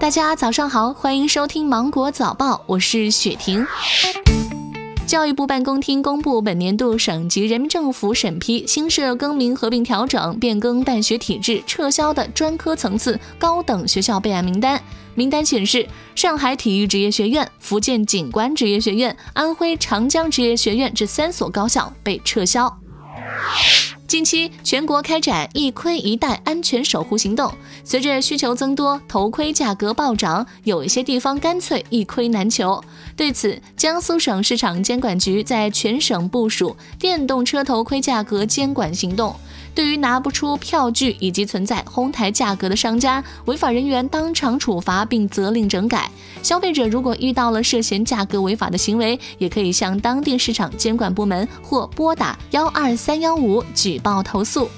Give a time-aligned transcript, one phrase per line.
[0.00, 3.66] 大家早上好，欢迎收听芒果早报，我是雪婷。
[5.06, 14.82] 教育部办公厅公布本年度省级人民政府审批新设更名、合并、调整、变更办学体制、撤销的专科层次高等学校备案名单。
[15.14, 22.74] 名单显示，上海体育职业学院、福建景观职业学院、安徽长江职业学院这三所高校被撤销。
[24.10, 27.48] 近期，全国开展一盔一带安全守护行动。
[27.84, 32.82] 随着需求增多，头盔价格暴涨，有一些地方干脆一盔难求。
[33.14, 39.32] 对此，江苏省市场监管局在全省部署电动车头盔价格监管行动。
[39.74, 46.10] 对于拿不出票据以及存在哄抬价格的商家，违法人员当场处罚并责令整改。
[46.42, 54.68] 消费者如果遇到了涉嫌价格违法的行为，也可以向当地市场监管部门或拨打幺二三幺五举报投诉。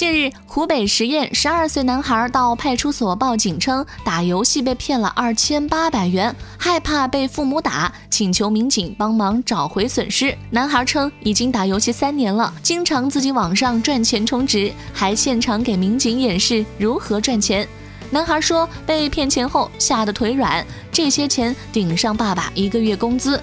[0.00, 10.34] 近日，湖北十堰十二岁男孩到派出所报警称打游戏被骗了二千八百元，害怕被父母打，请求民警帮忙找回损失。
[10.48, 17.68] 男孩称已经打游戏三年了，经常自己网上赚钱充值，还现场给民警演示如何赚钱。
[18.08, 23.38] 男孩说被骗钱后吓得腿软，这些钱顶上爸爸一个月工资。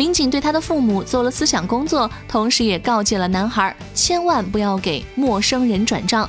[0.00, 6.26] 民警对他的父母做了思想工作，同时也告诫了男孩千万不要给陌生人转账。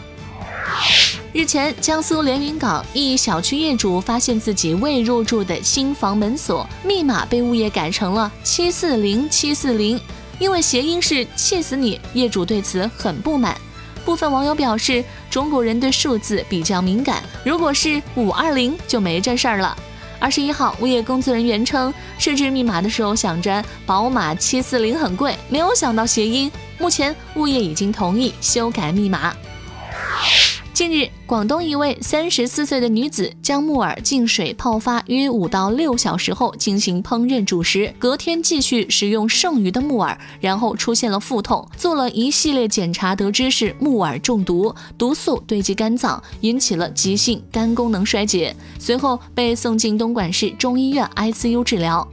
[1.32, 9.98] 日前，江苏连云港一小区业主发现自己未入住的新房门锁密码被物业改成了七四零七四零，
[10.38, 13.56] 因为谐音是气死你，业主对此很不满。
[14.04, 19.78] 部分网友表示，中国人对数字比较敏感，如果是五二零就没这事儿了。
[20.22, 26.50] 二十一号，物业工作人员称，设置密码的时候想着宝马七四零很贵，没有想到谐音。
[26.78, 29.34] 目前，物业已经同意修改密码。
[30.74, 52.08] 近日，广东一位三十四岁的女子将木耳进水泡发约五到六小时后进行烹饪煮食，隔天继续食用剩余的木耳，然后出现了腹痛，做了一系列检查，得知是木耳中毒，毒素堆积肝脏，引起了急性肝功能衰竭，随后被送进东莞市中医院 ICU 治疗。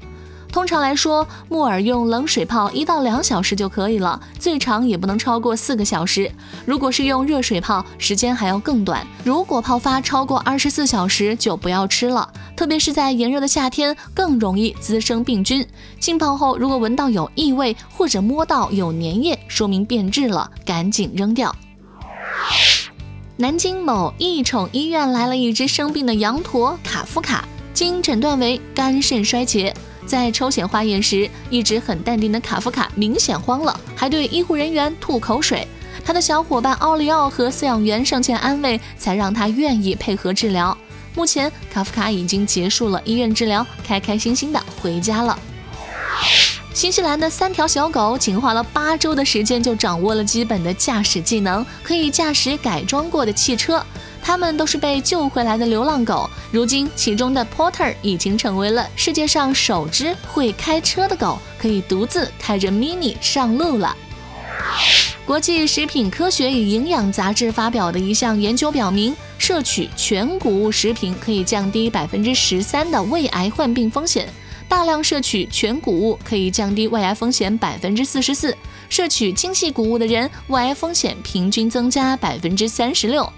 [0.50, 6.31] 通常来说，木耳用冷水泡一到两小时就可以了，最长也不能超过四个小时。
[6.64, 9.06] 如果是用热水泡，时间还要更短。
[9.22, 12.28] 如果泡发超过二十四小时，就不要吃了。
[12.56, 15.64] 特别是在炎热的夏天，更容易滋生病菌。
[16.00, 21.54] 浸泡后，如果闻到有异味或者摸到有粘液，说明变质了，赶紧扔掉。
[23.37, 29.72] 南京某益宠医院来了一只生病的羊驼卡夫卡，经诊断为肝肾衰竭。
[30.08, 35.69] 在抽血化验时，一直很淡定的卡夫卡明显慌了，还对医护人员吐口水。
[36.02, 40.76] 他的小伙伴奥利奥和饲养员上前安慰，才让他愿意配合治疗。
[41.14, 45.38] 目前，卡夫卡已经结束了医院治疗，开开心心的回家了。
[46.72, 53.84] 新西兰的三条小狗仅花了八周的时间就掌握了基本的驾驶技能，可以驾驶改装过的汽车。
[54.28, 56.28] 它们都是被救回来的流浪狗。
[56.52, 63.96] 如今，其中的 Porter 已经成为了世界上首只会开车的狗，可以独自开着 Mini 上路了。
[65.24, 74.28] 国际食品科学与营养杂志发表的一项研究表明，摄取全谷物食品可以降低百分之十三的胃癌患病风险。
[74.68, 78.54] 大量摄取全谷物可以降低胃癌风险百分之四十四。
[78.90, 83.32] 摄取精细谷物的人，胃癌风险平均增加百分之三十六。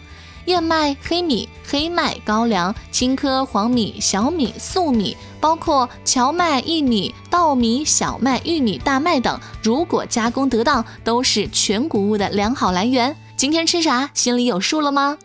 [0.51, 13.17] 燕麦、黑米、黑麦、高粱、青稞、黄米、小米、粟米，包括荞麦、薏米、稻米、小麦、玉米、大麦等，如果加工得当，都是全谷物的良好来源。
[13.37, 15.17] 今天吃啥，心里有数了吗？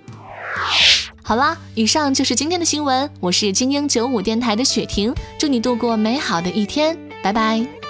[1.21, 3.09] 好啦，以上就是今天的新闻。
[3.19, 7.84] 我是精英九五电台的雪婷，祝你度过美好的一天，拜拜。